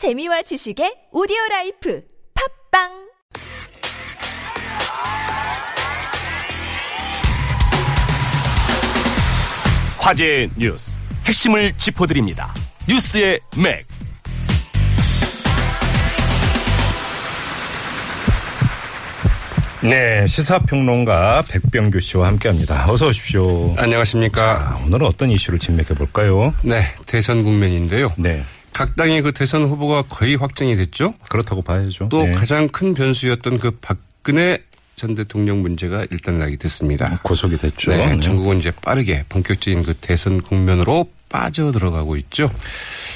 [0.00, 2.02] 재미와 지식의 오디오 life
[2.72, 2.88] 팟빵
[9.98, 12.54] 화제의 뉴스 핵심을 짚어드립니다.
[12.88, 13.84] 뉴스의 맥.
[19.82, 22.90] 네, 시사평론가 백병규 씨와 함께합니다.
[22.90, 23.74] 어서 오십시오.
[23.76, 24.76] 안녕하십니까.
[24.78, 26.54] 자, 오늘은 어떤 이슈를 진맥해 볼까요?
[26.62, 28.14] 네, 대선 국면인데요.
[28.16, 28.42] 네,
[28.80, 31.12] 각 당의 그 대선 후보가 거의 확정이 됐죠.
[31.28, 32.08] 그렇다고 봐야죠.
[32.08, 32.32] 또 네.
[32.32, 34.64] 가장 큰 변수였던 그 박근혜
[34.96, 37.20] 전 대통령 문제가 일단락이 됐습니다.
[37.22, 37.90] 고속이 됐죠.
[37.90, 38.20] 네, 네.
[38.20, 42.50] 전국은 이제 빠르게 본격적인 그 대선 국면으로 빠져 들어가고 있죠.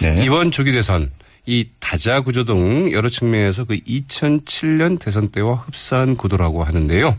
[0.00, 0.24] 네.
[0.24, 1.12] 이번 조기 대선
[1.46, 7.16] 이 다자 구조 등 여러 측면에서 그 2007년 대선 때와 흡사한 구도라고 하는데요.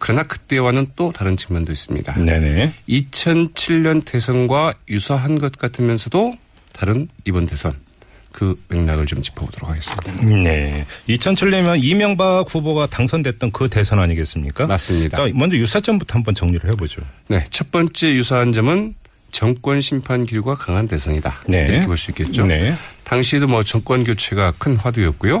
[0.00, 2.14] 그러나 그때와는 또 다른 측면도 있습니다.
[2.14, 2.74] 네네.
[2.88, 6.34] 2007년 대선과 유사한 것 같으면서도
[6.72, 7.74] 다른 이번 대선
[8.32, 10.12] 그 맥락을 좀 짚어보도록 하겠습니다.
[10.24, 10.84] 네.
[11.08, 14.66] 2007년이면 이명박 후보가 당선됐던 그 대선 아니겠습니까?
[14.66, 15.16] 맞습니다.
[15.16, 17.02] 자, 먼저 유사점부터 한번 정리를 해보죠.
[17.28, 18.94] 네, 첫 번째 유사한 점은
[19.32, 21.42] 정권 심판 기류가 강한 대선이다.
[21.48, 21.66] 네.
[21.70, 22.46] 이렇게 볼 수 있겠죠.
[22.46, 22.74] 네.
[23.04, 25.40] 당시에도 뭐 정권 교체가 큰 화두였고요.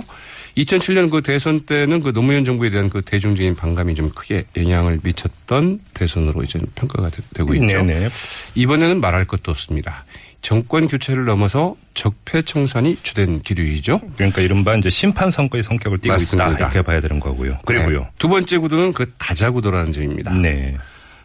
[0.56, 5.80] 2007년 그 대선 때는 그 노무현 정부에 대한 그 대중적인 반감이 좀 크게 영향을 미쳤던
[5.94, 7.82] 대선으로 이제 평가가 되- 되고 있죠.
[7.82, 8.08] 네네.
[8.56, 10.04] 이번에는 말할 것도 없습니다.
[10.42, 14.00] 정권 교체를 넘어서 적폐 청산이 주된 기류이죠.
[14.16, 16.48] 그러니까 이른바 이제 심판 선거의 성격을 띠고 맞습니다.
[16.48, 17.58] 있다 이렇게 봐야 되는 거고요.
[17.66, 18.00] 그리고요.
[18.00, 18.06] 네.
[18.18, 20.32] 두 번째 구도는 그 다자구도라는 점입니다.
[20.34, 20.76] 네.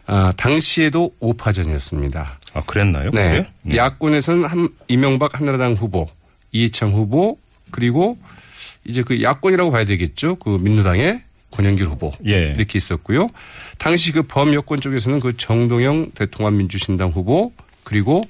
[0.06, 2.38] 아, 당시에도 오파전이었습니다.
[2.52, 3.10] 아 그랬나요?
[3.10, 3.46] 네.
[3.62, 3.76] 네.
[3.76, 6.06] 야권에서는 한, 이명박 한나라당 후보,
[6.52, 7.38] 이해창 후보,
[7.70, 8.18] 그리고
[8.84, 10.36] 이제 그 야권이라고 봐야 되겠죠.
[10.36, 12.12] 그 민주당의 권영길 후보.
[12.26, 12.52] 예.
[12.56, 13.28] 이렇게 있었고요.
[13.78, 18.22] 당시 그 범여권 쪽에서는 그 정동영 대통합민주신당 후보, 그리고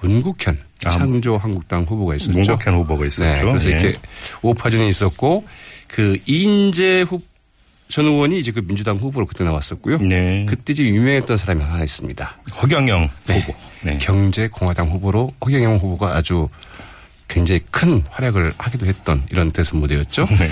[0.00, 2.32] 문국현 아, 창조 한국당 후보가 있었죠.
[2.32, 3.44] 문국현 후보가 있었죠.
[3.44, 3.50] 네.
[3.50, 3.78] 그래서 예.
[3.78, 3.92] 이렇게
[4.42, 5.44] 오파전이 있었고
[5.88, 7.20] 그 이인재 후,
[7.88, 9.98] 전 의원이 이제 그 민주당 후보로 그때 나왔었고요.
[9.98, 10.46] 네.
[10.48, 12.38] 그때 이제 유명했던 사람이 하나 있습니다.
[12.62, 13.40] 허경영 네.
[13.40, 13.54] 후보.
[13.82, 13.98] 네.
[13.98, 16.48] 경제공화당 후보로 허경영 후보가 아주
[17.28, 20.26] 굉장히 큰 활약을 하기도 했던 이런 대선 무대였죠.
[20.26, 20.48] 네.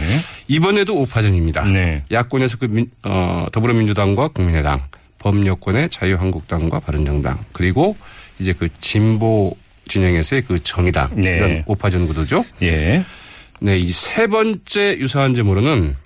[0.47, 1.65] 이번에도 오파전입니다.
[1.65, 2.05] 네.
[2.11, 4.83] 야권에서 그 민, 어, 더불어민주당과 국민의당,
[5.19, 7.97] 범여권의 자유한국당과 바른정당, 그리고
[8.39, 9.57] 이제 그 진보
[9.89, 11.37] 진영에서의 그 정의당 네.
[11.37, 12.45] 이런 오파전 구도죠.
[12.63, 13.05] 예.
[13.61, 15.97] 네, 이 세 번째 유사한 점으로는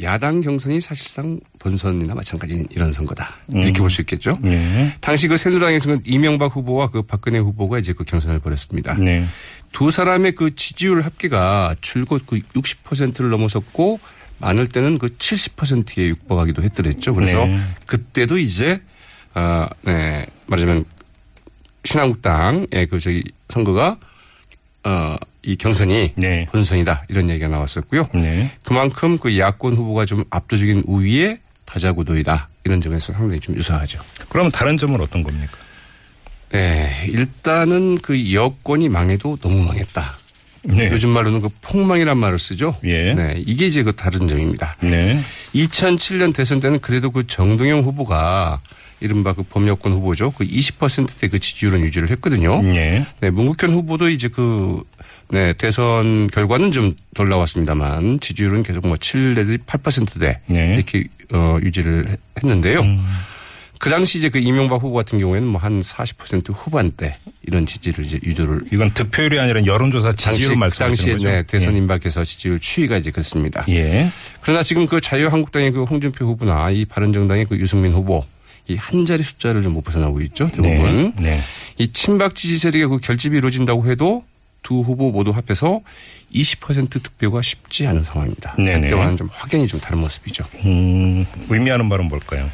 [0.00, 3.34] 야당 경선이 사실상 본선이나 마찬가지인 이런 선거다.
[3.52, 4.38] 이렇게 볼 수 있겠죠.
[4.42, 4.94] 네.
[5.00, 8.94] 당시 그 새누리당에서는 이명박 후보와 그 박근혜 후보가 이제 그 경선을 벌였습니다.
[8.94, 9.24] 네.
[9.72, 13.98] 두 사람의 그 지지율 합계가 줄곧 그 60%를 넘어섰고
[14.38, 17.12] 많을 때는 그 70%에 육박하기도 했더랬죠.
[17.14, 17.58] 그래서 네.
[17.86, 18.80] 그때도 이제
[19.34, 20.84] 아, 네, 말하자면
[21.88, 23.96] 신한국당의 그 저기 선거가
[24.84, 26.46] 어, 이 경선이 네.
[26.52, 28.08] 본선이다 이런 얘기가 나왔었고요.
[28.14, 28.50] 네.
[28.64, 34.00] 그만큼 그 야권 후보가 좀 압도적인 우위에 다자구도이다 이런 점에서 상당히 좀 유사하죠.
[34.28, 35.52] 그러면 다른 점은 어떤 겁니까?
[36.50, 40.14] 네, 일단은 그 여권이 망해도 너무 망했다.
[40.64, 40.90] 네.
[40.90, 42.76] 요즘 말로는 그 폭망이란 말을 쓰죠.
[42.84, 43.14] 예.
[43.14, 44.76] 네, 이게 이제 그 다른 점입니다.
[44.80, 45.20] 네.
[45.54, 48.58] 2007년 대선 때는 그래도 그 정동영 후보가
[49.00, 50.32] 이른바 그 범여권 후보죠.
[50.32, 52.60] 그 20%대 그 지지율은 유지를 했거든요.
[52.74, 53.06] 예.
[53.20, 54.82] 네, 문국현 후보도 이제 그,
[55.30, 60.74] 네, 대선 결과는 좀 덜 나왔습니다만 지지율은 계속 뭐 7 내지 8%대 네.
[60.74, 62.82] 이렇게 어, 유지를 했- 했는데요.
[63.80, 67.16] 그 당시 이제 그 이명박 후보 같은 경우에는 뭐 한 40% 후반대
[67.46, 71.28] 이런 지지를 이제 유지를 이건 득표율이 아니라 여론조사 지지율 말씀하시는 당시에 거죠?
[71.28, 73.64] 네, 대선 임박해서 지지율 추이가 이제 그렇습니다.
[73.68, 74.10] 예.
[74.40, 78.24] 그러나 지금 그 자유한국당의 그 홍준표 후보나 이 바른정당의 그 유승민 후보
[78.68, 80.50] 이 한 자리 숫자를 좀 못 벗어나고 있죠.
[80.50, 81.12] 대부분.
[81.16, 81.22] 네.
[81.36, 81.40] 네.
[81.78, 84.24] 이 친박 지지 세력의 그 결집이 이루어진다고 해도
[84.62, 85.80] 두 후보 모두 합해서
[86.34, 88.54] 20% 득표가 쉽지 않은 상황입니다.
[88.56, 88.80] 네네.
[88.90, 90.44] 그때와는 좀 확연히 좀 다른 모습이죠.
[90.64, 92.50] 음, 의미하는 바는 뭘까요?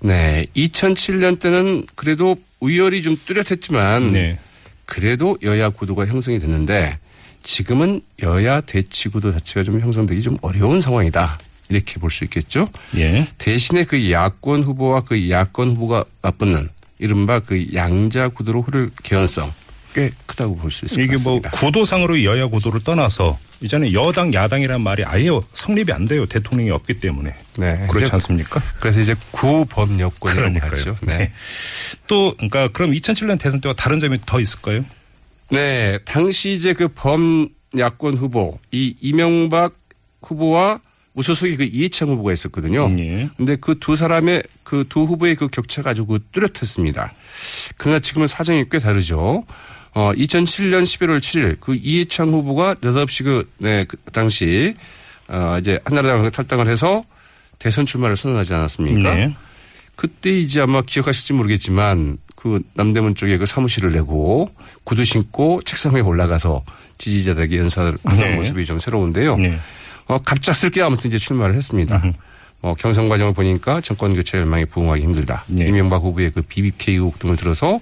[0.00, 0.46] 네.
[0.56, 4.38] 2007년 때는 그래도 우열이 좀 뚜렷했지만 네.
[4.86, 6.98] 그래도 여야 구도가 형성이 됐는데
[7.42, 11.38] 지금은 여야 대치 구도 자체가 좀 형성되기 좀 어려운 상황이다.
[11.68, 12.68] 이렇게 볼 수 있겠죠.
[12.96, 13.28] 예.
[13.38, 16.68] 대신에 그 야권 후보와 그 야권 후보가 맞붙는
[16.98, 19.52] 이른바 그 양자 구도로 흐를 개연성
[19.94, 21.50] 꽤 크다고 볼 수 있을 것 이게 뭐 같습니다.
[21.52, 26.26] 구도상으로 여야 구도를 떠나서 이제는 여당 야당이란 말이 아예 성립이 안 돼요.
[26.26, 27.32] 대통령이 없기 때문에.
[27.58, 27.86] 네.
[27.88, 28.60] 그렇지 않습니까?
[28.80, 30.58] 그래서 이제 구범여권이라고.
[30.60, 30.96] 하죠.
[31.02, 31.16] 네.
[31.18, 31.32] 네.
[32.06, 34.84] 또 그러니까 그럼 2007년 대선 때와 다른 점이 더 있을까요?
[35.50, 35.98] 네.
[36.04, 39.74] 당시 이제 그 범 야권 후보 이 이명박
[40.22, 40.80] 후보와
[41.14, 42.90] 무소속의 그 이해창 후보가 있었거든요.
[42.98, 43.28] 예.
[43.36, 47.12] 근데 그 두 사람의 그 두 후보의 그 격차가 아주 그 뚜렷했습니다.
[47.76, 49.44] 그러나 지금은 사정이 꽤 다르죠.
[49.94, 54.74] 어, 2007년 11월 7일 그 이해창 후보가 느닷없이 그, 네, 그 당시
[55.28, 57.04] 어, 이제 한나라당 탈당을 해서
[57.60, 59.14] 대선 출마를 선언하지 않았습니까?
[59.14, 59.36] 네.
[59.96, 64.50] 그때 이제 아마 기억하실지 모르겠지만 그 남대문 쪽에 그 사무실을 내고
[64.82, 66.64] 구두 신고 책상 위에 올라가서
[66.98, 68.34] 지지자들에게 연설을 하는 네.
[68.36, 69.36] 모습이 좀 새로운데요.
[69.36, 69.58] 네.
[70.06, 72.02] 어, 갑작스럽게 아무튼 이제 출마를 했습니다.
[72.62, 75.44] 어, 경선 과정을 보니까 정권 교체 열망에 부응하기 힘들다.
[75.48, 75.66] 네.
[75.66, 77.78] 이명박 후보의 그 BBK 의혹 등을 들어서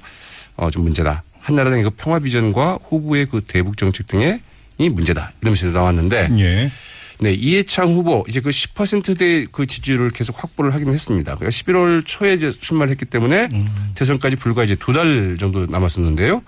[0.56, 1.22] 어, 좀 문제다.
[1.40, 4.40] 한나라당의 그 평화 비전과 후보의 그 대북 정책 등의
[4.78, 5.32] 이 문제다.
[5.40, 6.72] 이러면서 나왔는데 예.
[7.20, 11.36] 네, 이해창 후보 이제 그 10%대 그 지지율을 계속 확보를 하긴 했습니다.
[11.36, 13.48] 그러니까 11월 초에 이제 출마를 했기 때문에
[13.94, 16.42] 대선까지 불과 이제 두 달 정도 남았었는데요.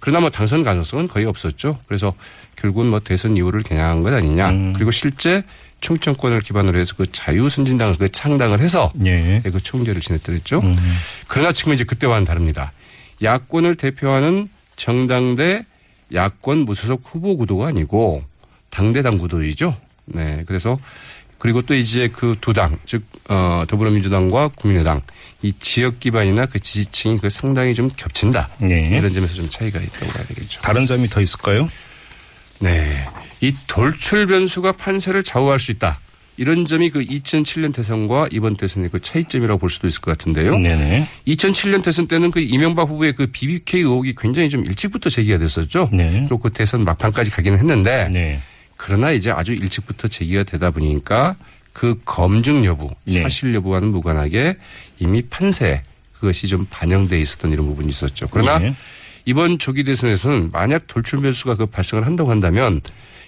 [0.00, 1.78] 그러나 뭐 당선 가능성은 거의 없었죠.
[1.86, 2.14] 그래서
[2.56, 4.72] 결국은 뭐 대선 이후를 겨냥한 것 아니냐.
[4.74, 5.42] 그리고 실제
[5.80, 9.42] 총정권을 기반으로 해서 그 자유선진당을 그 창당을 해서 예.
[9.44, 10.62] 그 총재를 지냈더랬죠.
[11.28, 12.72] 그러나 지금 이제 그때와는 다릅니다.
[13.22, 15.64] 야권을 대표하는 정당 대
[16.14, 18.24] 야권 무소속 후보 구도가 아니고
[18.70, 19.76] 당대당 구도이죠.
[20.06, 20.44] 네.
[20.46, 20.78] 그래서
[21.38, 25.00] 그리고 또 이제 그 두 당, 즉, 어, 더불어민주당과 국민의당
[25.42, 28.48] 이 지역 기반이나 그 지지층이 그 상당히 좀 겹친다.
[28.58, 28.88] 네.
[28.96, 30.60] 이런 점에서 좀 차이가 있다고 봐야 되겠죠.
[30.62, 31.68] 다른 점이 더 있을까요?
[32.58, 33.06] 네.
[33.40, 36.00] 이 돌출 변수가 판세를 좌우할 수 있다.
[36.38, 40.58] 이런 점이 그 2007년 대선과 이번 대선의 그 차이점이라고 볼 수도 있을 것 같은데요.
[40.58, 41.08] 네네.
[41.28, 45.88] 2007년 대선 때는 그 이명박 후보의 그 BBK 의혹이 굉장히 좀 일찍부터 제기가 됐었죠.
[45.92, 46.10] 네.
[46.20, 48.40] 그리고 그 대선 막판까지 가기는 했는데 네.
[48.76, 51.36] 그러나 이제 아주 일찍부터 제기가 되다 보니까
[51.72, 53.22] 그 검증 여부, 네.
[53.22, 54.56] 사실 여부와는 무관하게
[54.98, 55.82] 이미 판세
[56.14, 58.28] 그것이 좀 반영돼 있었던 이런 부분이 있었죠.
[58.30, 58.74] 그러나 네.
[59.26, 62.80] 이번 조기 대선에서는 만약 돌출 변수가 그 발생을 한다고 한다면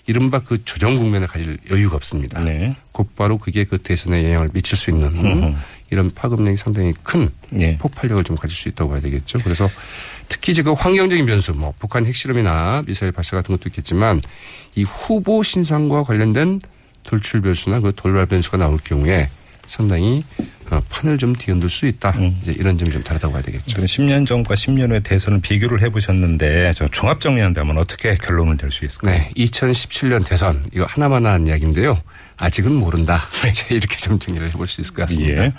[0.09, 2.43] 이른바 그 조정 국면을 가질 여유가 없습니다.
[2.43, 2.75] 네.
[2.93, 5.55] 곧바로 그게 그 대선에 영향을 미칠 수 있는
[5.91, 7.77] 이런 파급력이 상당히 큰 네.
[7.77, 9.39] 폭발력을 좀 가질 수 있다고 봐야 되겠죠.
[9.45, 9.69] 그래서
[10.27, 14.23] 특히 이제 그 환경적인 변수, 뭐 북한 핵실험이나 미사일 발사 같은 것도 있겠지만
[14.77, 16.61] 이 후보 신상과 관련된
[17.03, 19.29] 돌출 변수나 그 돌발 변수가 나올 경우에
[19.67, 20.45] 상당히 어,
[20.89, 22.15] 판을 좀 뒤흔들 수 있다.
[22.43, 23.67] 이제 이런 점이 좀 다르다고 봐야 되겠죠.
[23.67, 28.85] 저는 10년 전과 10년 후의 대선을 비교를 해보셨는데 저 종합 정리한다면 어떻게 결론을 낼 수
[28.85, 29.17] 있을까요?
[29.17, 32.01] 네, 2017년 대선 이거 하나만 한 이야기인데요.
[32.37, 33.25] 아직은 모른다.
[33.49, 35.45] 이제 이렇게 좀 정리를 해볼 수 있을 것 같습니다.
[35.45, 35.53] 예.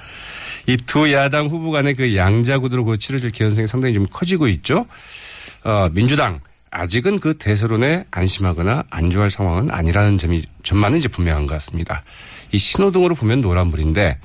[0.68, 4.86] 이두 야당 후보 간의 그 양자 구도로 그 치러질 개연성이 상당히 좀 커지고 있죠.
[5.64, 6.40] 어, 민주당
[6.72, 12.04] 아직은 그 대세론에 안심하거나 안주할 상황은 아니라는 점이 점만은 이제 분명한 것 같습니다.
[12.52, 14.20] 이 신호등으로 보면 노란불인데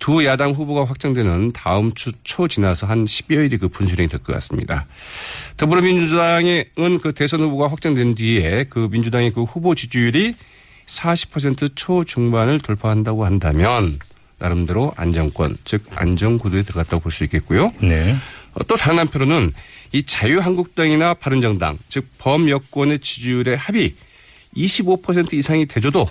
[0.00, 4.86] 두 야당 후보가 확정되는 다음 주 초 지나서 한 10여일이 그 분수령이 될 것 같습니다.
[5.56, 6.64] 더불어민주당은
[7.02, 10.34] 그 대선 후보가 확정된 뒤에 그 민주당의 그 후보 지지율이
[10.86, 13.98] 40% 초 중반을 돌파한다고 한다면
[14.38, 17.70] 나름대로 안정권, 즉 안정구도에 들어갔다고 볼 수 있겠고요.
[17.82, 18.16] 네.
[18.54, 19.52] 어, 또 다른 한편으로는
[19.92, 23.94] 이 자유한국당이나 바른정당, 즉 범여권의 지지율의 합이
[24.56, 26.08] 25% 이상이 되줘도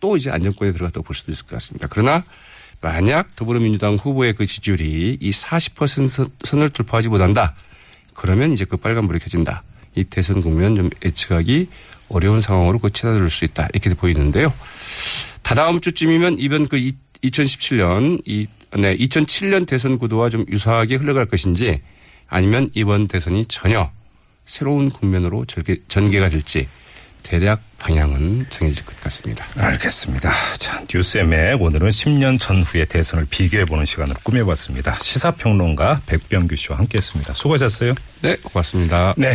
[0.00, 1.86] 또 이제 안정권에 들어갔다고 볼 수도 있을 것 같습니다.
[1.88, 2.24] 그러나
[2.80, 7.54] 만약 더불어민주당 후보의 그 지지율이 이 40% 선을 돌파하지 못한다.
[8.14, 9.62] 그러면 이제 그 빨간불이 켜진다.
[9.94, 11.68] 이 대선 국면 좀 예측하기
[12.08, 13.68] 어려운 상황으로 그 치닫을 수 있다.
[13.72, 14.52] 이렇게 보이는데요.
[15.42, 16.76] 다다음 주쯤이면 이번 그
[17.22, 18.46] 2017년 이
[18.76, 21.80] 네, 2007년 대선 구도와 좀 유사하게 흘러갈 것인지
[22.28, 23.90] 아니면 이번 대선이 전혀
[24.44, 26.68] 새로운 국면으로 전개, 전개가 될지
[27.22, 29.44] 대략 방향은 정해질 것 같습니다.
[29.56, 30.32] 알겠습니다.
[30.58, 34.98] 자, 뉴스의 맥 오늘은 10년 전후의 대선을 비교해보는 시간으로 꾸며봤습니다.
[35.00, 37.34] 시사평론가 백병규 씨와 함께했습니다.
[37.34, 37.94] 수고하셨어요.
[38.22, 39.14] 네, 고맙습니다.
[39.16, 39.32] 네.